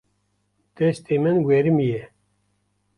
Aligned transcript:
Destê 0.77 1.15
min 1.23 1.37
werimiye. 1.47 2.01